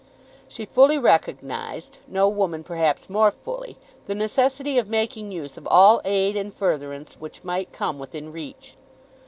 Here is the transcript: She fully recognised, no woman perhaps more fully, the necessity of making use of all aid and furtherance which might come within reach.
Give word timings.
She 0.47 0.65
fully 0.65 0.97
recognised, 0.97 1.99
no 2.07 2.27
woman 2.27 2.63
perhaps 2.63 3.07
more 3.07 3.29
fully, 3.29 3.77
the 4.07 4.15
necessity 4.15 4.79
of 4.79 4.89
making 4.89 5.31
use 5.31 5.59
of 5.59 5.67
all 5.69 6.01
aid 6.03 6.35
and 6.35 6.51
furtherance 6.51 7.17
which 7.19 7.43
might 7.43 7.71
come 7.71 7.99
within 7.99 8.31
reach. 8.31 8.77